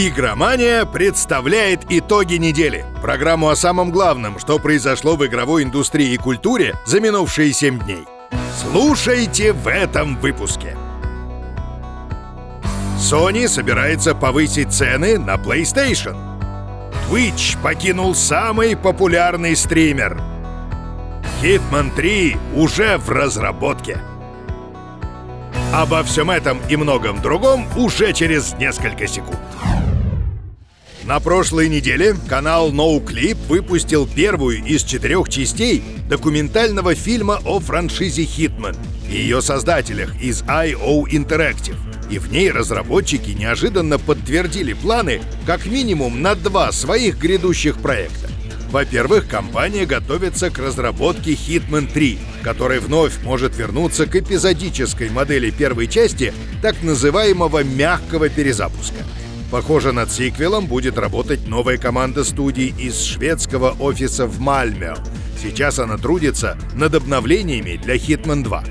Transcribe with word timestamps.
Игромания 0.00 0.84
представляет 0.84 1.80
итоги 1.88 2.34
недели. 2.34 2.86
Программу 3.02 3.48
о 3.48 3.56
самом 3.56 3.90
главном, 3.90 4.38
что 4.38 4.60
произошло 4.60 5.16
в 5.16 5.26
игровой 5.26 5.64
индустрии 5.64 6.12
и 6.12 6.16
культуре 6.16 6.76
за 6.86 7.00
минувшие 7.00 7.52
7 7.52 7.80
дней. 7.80 8.04
Слушайте 8.54 9.52
в 9.52 9.66
этом 9.66 10.16
выпуске. 10.18 10.76
Sony 12.96 13.48
собирается 13.48 14.14
повысить 14.14 14.72
цены 14.72 15.18
на 15.18 15.34
PlayStation. 15.34 16.16
Twitch 17.10 17.60
покинул 17.60 18.14
самый 18.14 18.76
популярный 18.76 19.56
стример. 19.56 20.22
Hitman 21.42 21.92
3 21.96 22.36
уже 22.54 22.98
в 22.98 23.10
разработке. 23.10 23.98
Обо 25.72 26.04
всем 26.04 26.30
этом 26.30 26.60
и 26.68 26.76
многом 26.76 27.20
другом 27.20 27.66
уже 27.76 28.12
через 28.12 28.52
несколько 28.54 29.08
секунд. 29.08 29.40
На 31.08 31.20
прошлой 31.20 31.70
неделе 31.70 32.14
канал 32.28 32.70
NoClip 32.70 33.38
выпустил 33.48 34.06
первую 34.06 34.62
из 34.62 34.84
четырех 34.84 35.30
частей 35.30 35.82
документального 36.06 36.94
фильма 36.94 37.40
о 37.46 37.60
франшизе 37.60 38.24
Hitman 38.24 38.76
и 39.10 39.16
ее 39.16 39.40
создателях 39.40 40.14
из 40.20 40.42
IO 40.42 41.04
Interactive. 41.04 41.78
И 42.10 42.18
в 42.18 42.30
ней 42.30 42.50
разработчики 42.50 43.30
неожиданно 43.30 43.98
подтвердили 43.98 44.74
планы 44.74 45.22
как 45.46 45.64
минимум 45.64 46.20
на 46.20 46.34
два 46.34 46.72
своих 46.72 47.18
грядущих 47.18 47.78
проекта. 47.78 48.28
Во-первых, 48.70 49.28
компания 49.28 49.86
готовится 49.86 50.50
к 50.50 50.58
разработке 50.58 51.32
Hitman 51.32 51.90
3, 51.90 52.18
который 52.42 52.80
вновь 52.80 53.22
может 53.24 53.56
вернуться 53.56 54.04
к 54.04 54.14
эпизодической 54.14 55.08
модели 55.08 55.48
первой 55.48 55.86
части 55.86 56.34
так 56.60 56.82
называемого 56.82 57.64
мягкого 57.64 58.28
перезапуска. 58.28 59.06
Похоже, 59.50 59.92
над 59.92 60.12
сиквелом 60.12 60.66
будет 60.66 60.98
работать 60.98 61.46
новая 61.48 61.78
команда 61.78 62.22
студий 62.22 62.74
из 62.78 63.02
шведского 63.02 63.74
офиса 63.80 64.26
в 64.26 64.40
Мальме. 64.40 64.94
Сейчас 65.42 65.78
она 65.78 65.96
трудится 65.96 66.58
над 66.74 66.94
обновлениями 66.94 67.80
для 67.82 67.96
Hitman 67.96 68.42
2. 68.42 68.64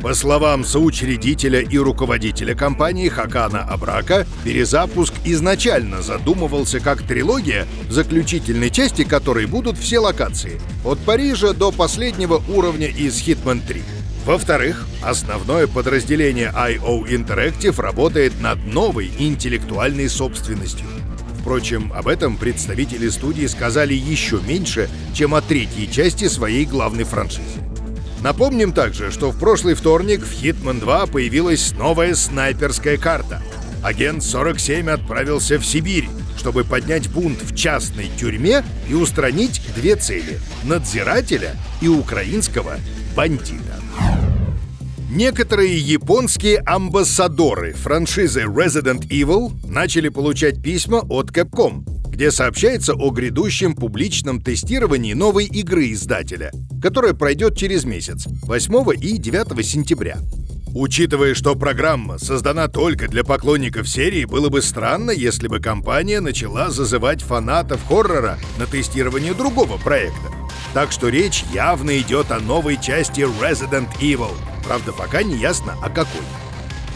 По 0.00 0.14
словам 0.14 0.64
соучредителя 0.64 1.60
и 1.60 1.78
руководителя 1.78 2.54
компании 2.54 3.08
Хакана 3.08 3.62
Абрака, 3.62 4.26
перезапуск 4.44 5.14
изначально 5.24 6.02
задумывался 6.02 6.78
как 6.78 7.02
трилогия, 7.02 7.66
в 7.88 7.92
заключительной 7.92 8.70
части 8.70 9.04
которой 9.04 9.46
будут 9.46 9.78
все 9.78 9.98
локации, 9.98 10.60
от 10.84 10.98
Парижа 11.00 11.52
до 11.52 11.72
последнего 11.72 12.42
уровня 12.48 12.88
из 12.88 13.20
Hitman 13.26 13.60
3. 13.66 13.82
Во-вторых, 14.24 14.86
основное 15.02 15.66
подразделение 15.66 16.52
IO 16.54 17.04
Interactive 17.08 17.80
работает 17.80 18.40
над 18.40 18.64
новой 18.64 19.10
интеллектуальной 19.18 20.08
собственностью. 20.08 20.86
Впрочем, 21.40 21.92
об 21.92 22.06
этом 22.06 22.36
представители 22.36 23.08
студии 23.08 23.46
сказали 23.46 23.94
еще 23.94 24.40
меньше, 24.46 24.88
чем 25.12 25.34
о 25.34 25.40
третьей 25.40 25.90
части 25.90 26.28
своей 26.28 26.64
главной 26.66 27.02
франшизы. 27.02 27.58
Напомним 28.22 28.72
также, 28.72 29.10
что 29.10 29.32
в 29.32 29.38
прошлый 29.40 29.74
вторник 29.74 30.20
в 30.20 30.40
Hitman 30.40 30.78
2 30.78 31.06
появилась 31.06 31.72
новая 31.72 32.14
снайперская 32.14 32.98
карта. 32.98 33.42
Агент 33.82 34.22
47 34.22 34.88
отправился 34.88 35.58
в 35.58 35.66
Сибирь, 35.66 36.08
чтобы 36.38 36.62
поднять 36.62 37.08
бунт 37.08 37.42
в 37.42 37.56
частной 37.56 38.08
тюрьме 38.16 38.64
и 38.88 38.94
устранить 38.94 39.60
две 39.74 39.96
цели— 39.96 40.38
надзирателя 40.62 41.56
и 41.80 41.88
украинского 41.88 42.76
бандита. 43.16 43.81
Некоторые 45.14 45.76
японские 45.76 46.60
амбассадоры 46.60 47.74
франшизы 47.74 48.44
Resident 48.44 49.06
Evil 49.08 49.52
начали 49.62 50.08
получать 50.08 50.62
письма 50.62 51.00
от 51.06 51.30
Capcom, 51.30 51.84
где 52.08 52.30
сообщается 52.30 52.94
о 52.94 53.10
грядущем 53.10 53.74
публичном 53.74 54.40
тестировании 54.40 55.12
новой 55.12 55.44
игры 55.44 55.92
издателя, 55.92 56.50
которая 56.80 57.12
пройдет 57.12 57.58
через 57.58 57.84
месяц, 57.84 58.24
8 58.44 58.94
и 59.02 59.18
9 59.18 59.66
сентября. 59.66 60.16
Учитывая, 60.74 61.34
что 61.34 61.56
программа 61.56 62.16
создана 62.16 62.68
только 62.68 63.06
для 63.06 63.22
поклонников 63.22 63.90
серии, 63.90 64.24
было 64.24 64.48
бы 64.48 64.62
странно, 64.62 65.10
если 65.10 65.46
бы 65.46 65.60
компания 65.60 66.20
начала 66.20 66.70
зазывать 66.70 67.20
фанатов 67.20 67.84
хоррора 67.86 68.38
на 68.56 68.64
тестирование 68.64 69.34
другого 69.34 69.76
проекта. 69.76 70.32
Так 70.72 70.90
что 70.90 71.10
речь 71.10 71.44
явно 71.52 71.98
идет 71.98 72.30
о 72.30 72.40
новой 72.40 72.80
части 72.80 73.20
Resident 73.20 73.88
Evil. 74.00 74.32
Правда, 74.62 74.92
пока 74.92 75.22
не 75.22 75.36
ясно, 75.36 75.74
о 75.82 75.88
какой. 75.90 76.22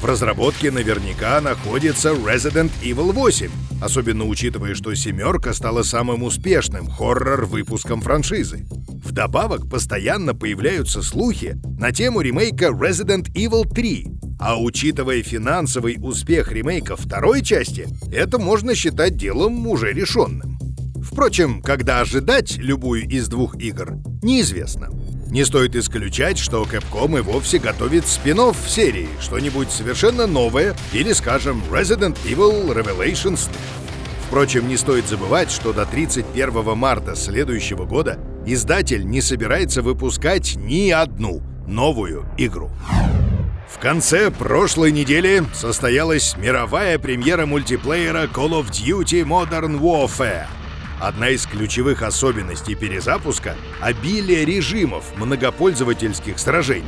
В 0.01 0.05
разработке 0.05 0.71
наверняка 0.71 1.41
находится 1.41 2.11
Resident 2.11 2.71
Evil 2.83 3.13
8, 3.13 3.51
особенно 3.81 4.25
учитывая, 4.25 4.75
что 4.75 4.95
«семерка» 4.95 5.55
стала 5.55 5.83
самым 5.83 6.23
успешным 6.23 6.87
хоррор-выпуском 6.89 8.03
франшизы. 8.03 8.67
Вдобавок, 9.05 9.71
постоянно 9.71 10.35
появляются 10.35 11.03
слухи 11.03 11.59
на 11.79 11.93
тему 11.93 12.21
ремейка 12.21 12.67
Resident 12.67 13.33
Evil 13.35 13.67
3, 13.69 14.07
а 14.39 14.61
учитывая 14.61 15.23
финансовый 15.23 15.97
успех 15.99 16.53
ремейка 16.53 16.97
второй 16.97 17.43
части, 17.43 17.89
это 18.13 18.39
можно 18.39 18.75
считать 18.75 19.17
делом 19.17 19.67
уже 19.67 19.93
решенным. 19.93 20.59
Впрочем, 21.03 21.63
когда 21.63 22.01
ожидать 22.01 22.59
любую 22.59 23.09
из 23.09 23.29
двух 23.29 23.57
игр, 23.59 23.95
неизвестно. 24.23 24.91
Не 25.31 25.45
стоит 25.45 25.75
исключать, 25.75 26.39
что 26.39 26.63
Capcom 26.63 27.19
и 27.19 27.21
вовсе 27.21 27.59
готовит 27.59 28.07
спин 28.07 28.39
в 28.53 28.69
серии, 28.69 29.09
что-нибудь 29.21 29.71
совершенно 29.71 30.27
новое, 30.27 30.77
или, 30.93 31.13
скажем, 31.13 31.63
Resident 31.71 32.17
Evil 32.25 32.73
Revelations 32.73 33.49
3. 33.51 33.55
Впрочем, 34.29 34.69
не 34.69 34.77
стоит 34.77 35.09
забывать, 35.09 35.51
что 35.51 35.73
до 35.73 35.85
31 35.85 36.77
марта 36.77 37.17
следующего 37.17 37.85
года 37.85 38.19
издатель 38.45 39.07
не 39.07 39.21
собирается 39.21 39.83
выпускать 39.83 40.57
ни 40.57 40.91
одну 40.91 41.43
новую 41.67 42.27
игру. 42.37 42.71
В 43.69 43.79
конце 43.79 44.31
прошлой 44.31 44.93
недели 44.93 45.45
состоялась 45.53 46.37
мировая 46.37 46.99
премьера 46.99 47.47
мультиплеера 47.47 48.25
Call 48.25 48.51
of 48.51 48.71
Duty 48.71 49.25
Modern 49.25 49.81
Warfare— 49.81 50.47
Одна 50.99 51.29
из 51.29 51.45
ключевых 51.47 52.03
особенностей 52.03 52.75
перезапуска— 52.75 53.55
обилие 53.83 54.47
режимов 54.47 55.05
многопользовательских 55.17 56.39
сражений. 56.39 56.85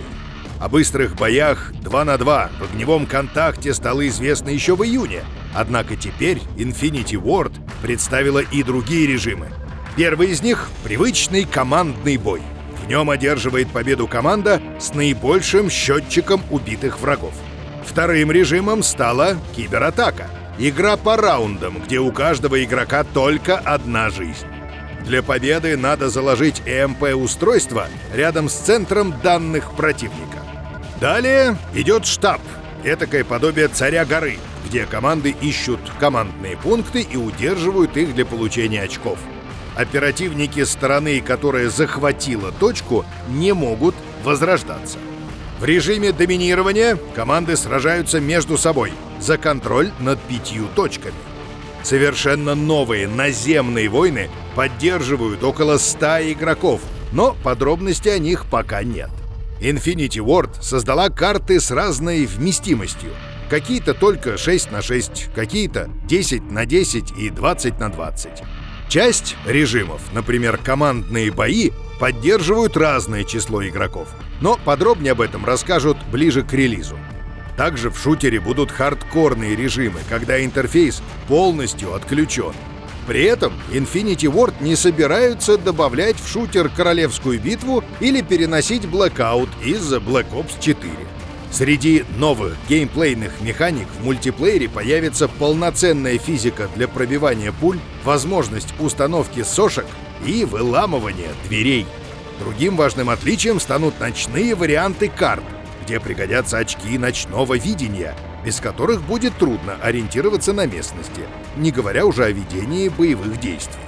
О 0.58 0.68
быстрых 0.68 1.14
боях 1.14 1.72
2 1.82 2.04
на 2.04 2.16
2 2.16 2.50
в 2.58 2.64
огневом 2.64 3.06
контакте 3.06 3.74
стало 3.74 4.08
известно 4.08 4.48
еще 4.48 4.74
в 4.74 4.82
июне, 4.82 5.24
однако 5.54 5.94
теперь 5.94 6.40
Infinity 6.56 7.22
Ward 7.22 7.52
представила 7.82 8.38
и 8.38 8.62
другие 8.62 9.06
режимы. 9.06 9.50
Первый 9.94 10.28
из 10.28 10.42
них— 10.42 10.68
привычный 10.84 11.44
командный 11.44 12.16
бой. 12.16 12.40
В 12.82 12.88
нем 12.88 13.10
одерживает 13.10 13.68
победу 13.68 14.06
команда 14.06 14.62
с 14.80 14.94
наибольшим 14.94 15.68
счетчиком 15.68 16.42
убитых 16.50 16.98
врагов. 17.00 17.34
Вторым 17.86 18.32
режимом 18.32 18.82
стала 18.82 19.36
кибератака— 19.54 20.28
Игра 20.60 20.96
по 20.96 21.16
раундам, 21.16 21.78
где 21.78 22.00
у 22.00 22.10
каждого 22.10 22.62
игрока 22.64 23.04
только 23.04 23.58
одна 23.58 24.10
жизнь. 24.10 24.46
Для 25.04 25.22
победы 25.22 25.76
надо 25.76 26.10
заложить 26.10 26.62
ЭМП-устройство 26.66 27.86
рядом 28.12 28.48
с 28.48 28.54
центром 28.54 29.14
данных 29.22 29.76
противника. 29.76 30.38
Далее 31.00 31.56
идет 31.74 32.06
штаб, 32.06 32.40
этакое 32.82 33.22
подобие 33.22 33.68
царя 33.68 34.04
горы, 34.04 34.38
где 34.66 34.84
команды 34.84 35.30
ищут 35.30 35.78
командные 36.00 36.56
пункты 36.56 37.02
и 37.02 37.16
удерживают 37.16 37.96
их 37.96 38.16
для 38.16 38.26
получения 38.26 38.82
очков. 38.82 39.20
Оперативники 39.76 40.64
стороны, 40.64 41.20
которая 41.20 41.70
захватила 41.70 42.50
точку, 42.50 43.04
не 43.28 43.54
могут 43.54 43.94
возрождаться. 44.24 44.98
В 45.60 45.64
режиме 45.64 46.10
доминирования 46.10 46.98
команды 47.14 47.56
сражаются 47.56 48.18
между 48.18 48.58
собой 48.58 48.92
за 49.20 49.38
контроль 49.38 49.90
над 50.00 50.20
пятью 50.20 50.66
точками. 50.74 51.14
Совершенно 51.82 52.54
новые 52.54 53.08
наземные 53.08 53.88
войны 53.88 54.28
поддерживают 54.54 55.42
около 55.44 55.78
100 55.78 56.32
игроков, 56.32 56.80
но 57.12 57.36
подробностей 57.42 58.14
о 58.14 58.18
них 58.18 58.46
пока 58.46 58.82
нет. 58.82 59.10
Infinity 59.60 60.24
Ward 60.24 60.62
создала 60.62 61.08
карты 61.08 61.60
с 61.60 61.70
разной 61.70 62.26
вместимостью. 62.26 63.10
Какие-то 63.50 63.94
только 63.94 64.36
6 64.36 64.70
на 64.70 64.82
6, 64.82 65.30
какие-то 65.34 65.90
10 66.06 66.50
на 66.50 66.66
10 66.66 67.12
и 67.18 67.30
20 67.30 67.80
на 67.80 67.88
20. 67.88 68.30
Часть 68.88 69.36
режимов, 69.46 70.00
например, 70.12 70.58
командные 70.58 71.30
бои, 71.30 71.70
поддерживают 71.98 72.76
разное 72.76 73.24
число 73.24 73.66
игроков. 73.66 74.08
Но 74.40 74.58
подробнее 74.64 75.12
об 75.12 75.20
этом 75.20 75.44
расскажут 75.44 75.96
ближе 76.10 76.42
к 76.42 76.52
релизу. 76.52 76.96
Также 77.58 77.90
в 77.90 77.98
шутере 77.98 78.38
будут 78.38 78.70
хардкорные 78.70 79.56
режимы, 79.56 79.98
когда 80.08 80.42
интерфейс 80.42 81.02
полностью 81.26 81.92
отключен. 81.92 82.54
При 83.08 83.24
этом 83.24 83.52
Infinity 83.72 84.32
Ward 84.32 84.54
не 84.60 84.76
собираются 84.76 85.58
добавлять 85.58 86.20
в 86.20 86.28
шутер 86.28 86.68
Королевскую 86.68 87.40
битву 87.40 87.82
или 87.98 88.22
переносить 88.22 88.84
Blackout 88.84 89.48
из 89.64 89.92
Black 89.92 90.26
Ops 90.32 90.60
4. 90.60 90.92
Среди 91.50 92.04
новых 92.16 92.54
геймплейных 92.68 93.40
механик 93.40 93.88
в 93.98 94.04
мультиплеере 94.04 94.68
появится 94.68 95.26
полноценная 95.26 96.18
физика 96.18 96.68
для 96.76 96.86
пробивания 96.86 97.50
пуль, 97.50 97.80
возможность 98.04 98.72
установки 98.78 99.42
сошек 99.42 99.86
и 100.24 100.44
выламывания 100.44 101.30
дверей. 101.48 101.86
Другим 102.38 102.76
важным 102.76 103.10
отличием 103.10 103.58
станут 103.58 103.98
ночные 103.98 104.54
варианты 104.54 105.08
карт, 105.08 105.42
где 105.88 106.00
пригодятся 106.00 106.58
очки 106.58 106.98
ночного 106.98 107.56
видения, 107.56 108.14
без 108.44 108.60
которых 108.60 109.00
будет 109.00 109.34
трудно 109.38 109.76
ориентироваться 109.80 110.52
на 110.52 110.66
местности, 110.66 111.22
не 111.56 111.70
говоря 111.70 112.04
уже 112.04 112.24
о 112.24 112.30
ведении 112.30 112.90
боевых 112.90 113.40
действий. 113.40 113.80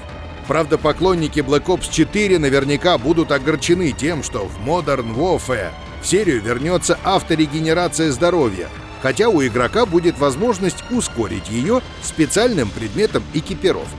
Правда, 0.48 0.78
поклонники 0.78 1.40
Black 1.40 1.66
Ops 1.66 1.92
4 1.92 2.38
наверняка 2.38 2.96
будут 2.96 3.30
огорчены 3.32 3.92
тем, 3.92 4.22
что 4.22 4.46
в 4.46 4.66
Modern 4.66 5.14
Warfare 5.14 5.72
в 6.00 6.06
серию 6.06 6.40
вернется 6.40 6.98
авторегенерация 7.04 8.10
здоровья, 8.12 8.68
хотя 9.02 9.28
у 9.28 9.44
игрока 9.46 9.84
будет 9.84 10.18
возможность 10.18 10.82
ускорить 10.90 11.50
ее 11.50 11.82
специальным 12.02 12.70
предметом 12.70 13.22
экипировки. 13.34 13.90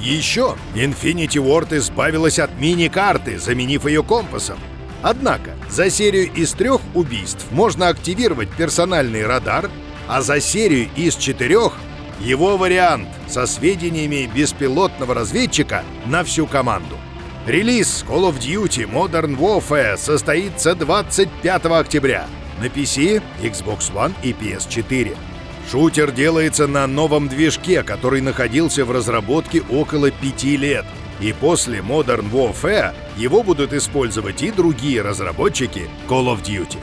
Еще 0.00 0.56
Infinity 0.74 1.40
Ward 1.40 1.76
избавилась 1.78 2.40
от 2.40 2.58
мини-карты, 2.58 3.38
заменив 3.38 3.86
ее 3.86 4.02
компасом. 4.02 4.58
Однако 5.02 5.52
за 5.68 5.90
серию 5.90 6.30
из 6.32 6.52
трех 6.52 6.80
убийств 6.94 7.46
можно 7.50 7.88
активировать 7.88 8.50
персональный 8.50 9.26
радар, 9.26 9.70
а 10.08 10.20
за 10.20 10.40
серию 10.40 10.88
из 10.96 11.16
четырех 11.16 11.72
его 12.20 12.58
вариант 12.58 13.08
со 13.28 13.46
сведениями 13.46 14.30
беспилотного 14.32 15.14
разведчика 15.14 15.84
на 16.06 16.22
всю 16.22 16.46
команду. 16.46 16.96
Релиз 17.46 18.04
Call 18.06 18.30
of 18.30 18.38
Duty 18.38 18.86
Modern 18.90 19.38
Warfare 19.38 19.96
состоится 19.96 20.74
25 20.74 21.64
октября 21.64 22.26
на 22.60 22.66
PC, 22.66 23.22
Xbox 23.42 23.90
One 23.92 24.12
и 24.22 24.32
PS4. 24.32 25.16
Шутер 25.70 26.10
делается 26.10 26.66
на 26.66 26.86
новом 26.86 27.28
движке, 27.28 27.82
который 27.82 28.20
находился 28.20 28.84
в 28.84 28.90
разработке 28.90 29.62
около 29.70 30.10
пяти 30.10 30.58
лет. 30.58 30.84
И 31.20 31.32
после 31.32 31.78
Modern 31.80 32.30
Warfare 32.30 32.94
его 33.16 33.42
будут 33.42 33.72
использовать 33.72 34.42
и 34.42 34.50
другие 34.50 35.02
разработчики 35.02 35.88
Call 36.08 36.26
of 36.26 36.42
Duty. 36.42 36.78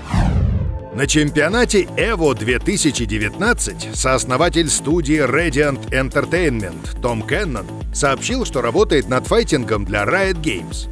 На 0.95 1.05
чемпионате 1.05 1.83
EVO 1.95 2.33
2019 2.33 3.95
сооснователь 3.95 4.67
студии 4.67 5.23
Radiant 5.23 5.91
Entertainment 5.91 6.99
Том 7.01 7.21
Кеннон 7.21 7.67
сообщил, 7.93 8.45
что 8.45 8.61
работает 8.61 9.07
над 9.07 9.27
файтингом 9.27 9.85
для 9.85 10.05
Riot 10.05 10.41
Games. 10.41 10.87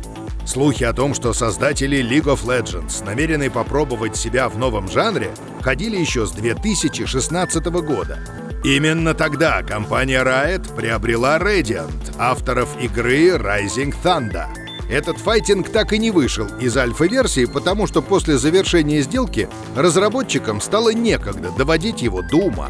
Слухи 0.46 0.84
о 0.84 0.94
том, 0.94 1.16
что 1.16 1.34
создатели 1.34 1.98
League 2.08 2.26
of 2.26 2.46
Legends 2.46 3.04
намерены 3.04 3.50
попробовать 3.50 4.16
себя 4.16 4.48
в 4.48 4.60
новом 4.60 4.88
жанре, 4.92 5.32
ходили 5.62 5.98
еще 5.98 6.28
с 6.28 6.32
2016 6.34 7.66
года. 7.66 8.20
Именно 8.66 9.14
тогда 9.14 9.62
компания 9.62 10.24
Riot 10.24 10.76
приобрела 10.76 11.38
Radiant, 11.38 12.16
авторов 12.18 12.70
игры 12.82 13.36
Rising 13.38 13.94
Thunder— 14.04 14.48
этот 14.90 15.18
файтинг 15.18 15.70
так 15.70 15.94
и 15.94 15.98
не 15.98 16.12
вышел 16.12 16.48
из 16.60 16.78
альфа-версии, 16.78 17.46
потому 17.46 17.88
что 17.88 18.02
после 18.02 18.38
завершения 18.38 19.02
сделки 19.02 19.50
разработчикам 19.76 20.62
стало 20.62 20.94
некогда 20.94 21.52
доводить 21.52 22.02
его 22.02 22.22
до 22.22 22.38
ума. 22.38 22.70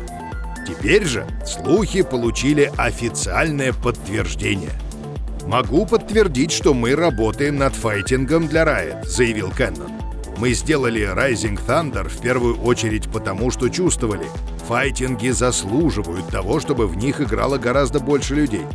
Теперь 0.68 1.06
же 1.06 1.28
слухи 1.46 2.02
получили 2.02 2.72
официальное 2.78 3.74
подтверждение. 3.74 4.72
«Могу 5.46 5.86
подтвердить, 5.86 6.52
что 6.52 6.74
мы 6.74 6.96
работаем 6.96 7.58
над 7.58 7.76
файтингом 7.76 8.48
для 8.48 8.64
Riot»,— 8.64 9.04
заявил 9.06 9.52
Кеннон. 9.52 9.92
«Мы 10.38 10.54
сделали 10.54 11.02
Rising 11.02 11.60
Thunder 11.66 12.10
в 12.10 12.20
первую 12.20 12.60
очередь 12.62 13.10
потому, 13.12 13.52
что 13.52 13.70
чувствовали, 13.70 14.26
файтинги 14.68 15.30
заслуживают 15.30 16.28
того, 16.28 16.60
чтобы 16.60 16.88
в 16.88 16.96
них 16.98 17.22
играло 17.22 17.58
гораздо 17.58 18.00
больше 18.00 18.36
людей. 18.36 18.66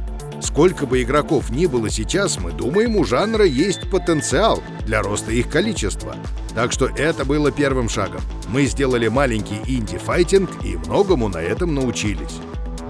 Сколько 0.41 0.87
бы 0.87 1.03
игроков 1.03 1.51
ни 1.51 1.67
было 1.67 1.91
сейчас, 1.91 2.39
мы 2.39 2.53
думаем, 2.53 2.97
у 2.97 3.05
жанра 3.05 3.45
есть 3.45 3.91
потенциал 3.91 4.63
для 4.87 5.03
роста 5.03 5.33
их 5.33 5.51
количества. 5.51 6.17
Так 6.55 6.73
что 6.73 6.87
это 6.87 7.25
было 7.25 7.51
первым 7.51 7.89
шагом. 7.89 8.23
Мы 8.49 8.65
сделали 8.65 9.09
маленький 9.09 9.61
инди-файтинг 9.67 10.65
и 10.65 10.77
многому 10.77 11.29
на 11.29 11.39
этом 11.39 11.75
научились. 11.75 12.41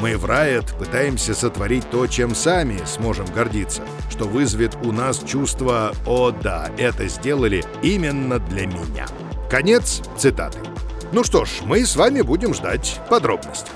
Мы 0.00 0.16
в 0.16 0.24
Riot 0.24 0.78
пытаемся 0.78 1.34
сотворить 1.34 1.90
то, 1.90 2.06
чем 2.06 2.34
сами 2.34 2.78
сможем 2.86 3.26
гордиться, 3.26 3.82
что 4.08 4.26
вызовет 4.26 4.76
у 4.84 4.92
нас 4.92 5.18
чувство 5.18 5.92
«О 6.06 6.30
да, 6.30 6.70
это 6.78 7.08
сделали 7.08 7.64
именно 7.82 8.38
для 8.38 8.66
меня». 8.66 9.06
Конец 9.50 10.00
цитаты. 10.16 10.69
Ну 11.12 11.24
что 11.24 11.44
ж, 11.44 11.62
мы 11.64 11.84
с 11.84 11.96
вами 11.96 12.20
будем 12.20 12.54
ждать 12.54 13.00
подробностей. 13.10 13.72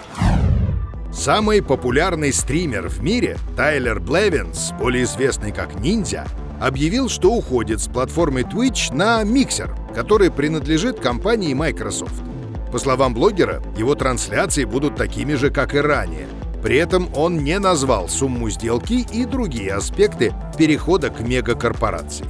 Самый 1.12 1.62
популярный 1.62 2.32
стример 2.32 2.88
в 2.88 3.02
мире, 3.02 3.38
Тайлер 3.56 3.98
Блевинс, 3.98 4.72
более 4.78 5.02
известный 5.02 5.50
как 5.50 5.74
Ниндзя, 5.80 6.26
объявил, 6.60 7.08
что 7.08 7.32
уходит 7.32 7.80
с 7.80 7.88
платформы 7.88 8.42
Twitch 8.42 8.94
на 8.94 9.22
Mixer, 9.24 9.70
который 9.94 10.30
принадлежит 10.30 11.00
компании 11.00 11.54
Microsoft. 11.54 12.22
По 12.70 12.78
словам 12.78 13.14
блогера, 13.14 13.60
его 13.76 13.96
трансляции 13.96 14.64
будут 14.64 14.94
такими 14.94 15.34
же, 15.34 15.50
как 15.50 15.74
и 15.74 15.78
ранее. 15.78 16.28
При 16.62 16.76
этом 16.76 17.08
он 17.16 17.38
не 17.38 17.58
назвал 17.58 18.08
сумму 18.08 18.48
сделки 18.48 19.06
и 19.12 19.24
другие 19.24 19.74
аспекты 19.74 20.32
перехода 20.56 21.10
к 21.10 21.20
мегакорпорации. 21.20 22.26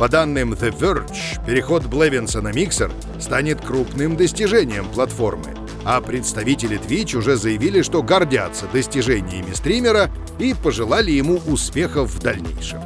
По 0.00 0.08
данным 0.08 0.54
The 0.54 0.74
Verge, 0.74 1.44
переход 1.46 1.84
Блевинса 1.84 2.40
на 2.40 2.52
Mixer 2.52 2.90
станет 3.20 3.60
крупным 3.60 4.16
достижением 4.16 4.88
платформы, 4.88 5.54
а 5.84 6.00
представители 6.00 6.80
Twitch 6.80 7.14
уже 7.18 7.36
заявили, 7.36 7.82
что 7.82 8.02
гордятся 8.02 8.64
достижениями 8.72 9.52
стримера 9.52 10.10
и 10.38 10.54
пожелали 10.54 11.10
ему 11.10 11.38
успехов 11.46 12.08
в 12.12 12.18
дальнейшем. 12.18 12.80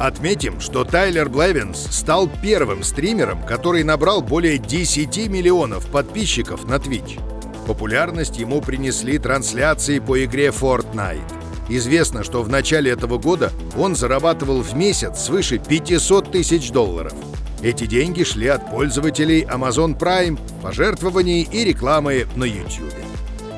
Отметим, 0.00 0.58
что 0.58 0.82
Тайлер 0.82 1.28
Блевинс 1.28 1.86
стал 1.92 2.28
первым 2.42 2.82
стримером, 2.82 3.44
который 3.44 3.84
набрал 3.84 4.20
более 4.20 4.58
10 4.58 5.28
миллионов 5.28 5.86
подписчиков 5.86 6.66
на 6.66 6.78
Twitch. 6.78 7.20
Популярность 7.68 8.38
ему 8.38 8.60
принесли 8.60 9.18
трансляции 9.18 10.00
по 10.00 10.24
игре 10.24 10.48
Fortnite. 10.48 11.39
Известно, 11.70 12.22
что 12.24 12.42
в 12.42 12.48
начале 12.50 12.90
этого 12.90 13.16
года 13.16 13.52
он 13.78 13.96
зарабатывал 13.96 14.60
в 14.60 14.74
месяц 14.74 15.20
свыше 15.20 15.58
500 15.58 16.30
тысяч 16.30 16.70
долларов– 16.70 17.14
эти 17.62 17.84
деньги 17.84 18.24
шли 18.24 18.46
от 18.46 18.70
пользователей 18.70 19.42
Amazon 19.42 19.98
Prime, 19.98 20.38
пожертвований 20.62 21.42
и 21.42 21.64
рекламы 21.64 22.26
на 22.34 22.44
YouTube. 22.44 22.94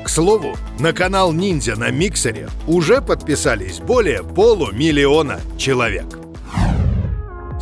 К 0.03 0.09
слову, 0.09 0.57
на 0.77 0.91
канал 0.91 1.31
Ниндзя 1.31 1.77
на 1.77 1.89
Миксере 1.89 2.49
уже 2.67 3.01
подписались 3.01 3.79
более 3.79 4.21
полумиллиона 4.23 5.39
человек. 5.57 6.22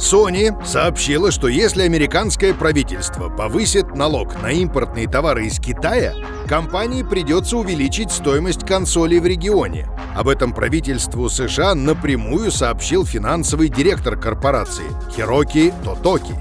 Sony 0.01 0.51
сообщила, 0.65 1.29
что 1.29 1.47
если 1.47 1.83
американское 1.83 2.55
правительство 2.55 3.29
повысит 3.29 3.95
налог 3.95 4.41
на 4.41 4.47
импортные 4.47 5.07
товары 5.07 5.45
из 5.45 5.59
Китая, 5.59 6.15
компании 6.47 7.03
придется 7.03 7.57
увеличить 7.57 8.11
стоимость 8.11 8.65
консолей 8.65 9.19
в 9.19 9.27
регионе. 9.27 9.87
Об 10.15 10.27
этом 10.27 10.53
правительству 10.53 11.29
США 11.29 11.75
напрямую 11.75 12.51
сообщил 12.51 13.05
финансовый 13.05 13.69
директор 13.69 14.19
корпорации 14.19 14.85
Хироки 15.15 15.71
Тотоки. 15.83 16.33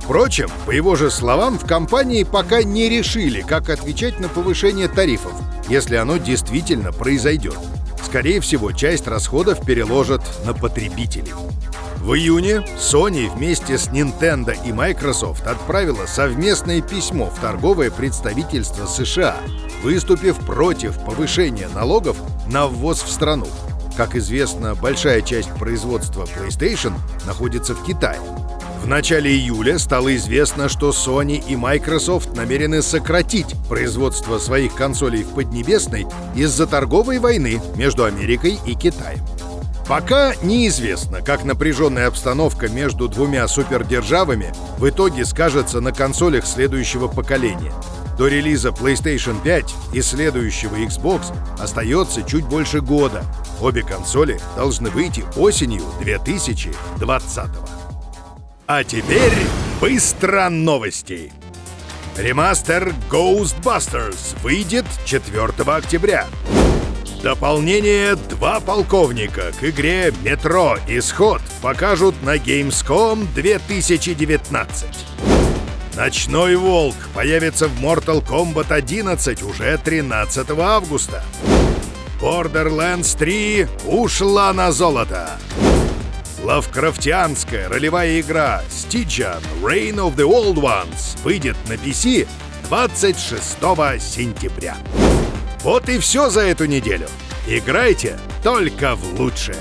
Впрочем, 0.00 0.48
по 0.64 0.70
его 0.70 0.94
же 0.94 1.10
словам, 1.10 1.58
в 1.58 1.66
компании 1.66 2.22
пока 2.22 2.62
не 2.62 2.88
решили, 2.88 3.40
как 3.42 3.68
отвечать 3.68 4.20
на 4.20 4.28
повышение 4.28 4.86
тарифов, 4.86 5.32
если 5.68 5.96
оно 5.96 6.18
действительно 6.18 6.92
произойдет. 6.92 7.58
Скорее 8.04 8.40
всего, 8.40 8.70
часть 8.70 9.08
расходов 9.08 9.64
переложат 9.66 10.22
на 10.46 10.54
потребителей. 10.54 11.32
В 12.02 12.14
июне 12.14 12.64
Sony 12.78 13.32
вместе 13.32 13.78
с 13.78 13.86
Nintendo 13.86 14.56
и 14.66 14.72
Microsoft 14.72 15.46
отправила 15.46 16.06
совместное 16.06 16.80
письмо 16.80 17.26
в 17.26 17.38
торговое 17.38 17.92
представительство 17.92 18.86
США, 18.86 19.36
выступив 19.84 20.36
против 20.38 20.98
повышения 21.04 21.68
налогов 21.68 22.16
на 22.48 22.66
ввоз 22.66 23.04
в 23.04 23.08
страну. 23.08 23.46
Как 23.96 24.16
известно, 24.16 24.74
большая 24.74 25.20
часть 25.20 25.54
производства 25.54 26.24
PlayStation 26.24 26.92
находится 27.24 27.72
в 27.72 27.84
Китае. 27.84 28.18
В 28.82 28.88
начале 28.88 29.30
июля 29.30 29.78
стало 29.78 30.16
известно, 30.16 30.68
что 30.68 30.90
Sony 30.90 31.40
и 31.48 31.54
Microsoft 31.54 32.34
намерены 32.34 32.82
сократить 32.82 33.54
производство 33.68 34.38
своих 34.38 34.74
консолей 34.74 35.22
в 35.22 35.34
Поднебесной 35.34 36.08
из-за 36.34 36.66
торговой 36.66 37.20
войны 37.20 37.62
между 37.76 38.02
Америкой 38.02 38.58
и 38.66 38.74
Китаем. 38.74 39.20
Пока 39.92 40.34
неизвестно, 40.36 41.20
как 41.20 41.44
напряженная 41.44 42.06
обстановка 42.06 42.66
между 42.70 43.08
двумя 43.08 43.46
супердержавами 43.46 44.50
в 44.78 44.88
итоге 44.88 45.26
скажется 45.26 45.82
на 45.82 45.92
консолях 45.92 46.46
следующего 46.46 47.08
поколения. 47.08 47.74
До 48.16 48.26
релиза 48.26 48.70
PlayStation 48.70 49.36
5 49.42 49.74
и 49.92 50.00
следующего 50.00 50.76
Xbox 50.76 51.26
остается 51.60 52.22
чуть 52.22 52.46
больше 52.46 52.80
года. 52.80 53.22
Обе 53.60 53.82
консоли 53.82 54.40
должны 54.56 54.88
выйти 54.88 55.24
осенью 55.36 55.84
2020 56.00 57.50
А 58.68 58.84
теперь 58.84 59.32
быстро 59.78 60.48
новости. 60.48 61.30
Ремастер 62.16 62.94
Ghostbusters 63.10 64.40
выйдет 64.42 64.86
4 65.04 65.48
октября. 65.66 66.28
Дополнение 67.22 68.16
«Два 68.16 68.58
полковника» 68.58 69.52
к 69.52 69.62
игре 69.62 70.12
«Метро. 70.24 70.76
Исход» 70.88 71.40
покажут 71.60 72.20
на 72.24 72.34
Gamescom 72.34 73.32
2019. 73.32 74.88
Ночной 75.94 76.56
Волк 76.56 76.96
появится 77.14 77.68
в 77.68 77.80
Mortal 77.80 78.26
Kombat 78.26 78.72
11 78.72 79.40
уже 79.44 79.78
13 79.78 80.50
августа. 80.58 81.22
Borderlands 82.20 83.16
3 83.16 83.68
ушла 83.86 84.52
на 84.52 84.72
золото. 84.72 85.30
Лавкрафтианская 86.42 87.68
ролевая 87.68 88.20
игра 88.20 88.64
Stygian 88.68 89.40
Reign 89.62 89.94
of 89.94 90.16
the 90.16 90.26
Old 90.26 90.56
Ones 90.56 91.16
выйдет 91.22 91.56
на 91.68 91.74
PC 91.74 92.26
26 92.64 93.58
сентября. 94.00 94.76
Вот 95.62 95.88
и 95.88 95.98
все 95.98 96.28
за 96.28 96.40
эту 96.40 96.64
неделю. 96.66 97.06
Играйте 97.46 98.18
только 98.42 98.96
в 98.96 99.20
лучшее. 99.20 99.58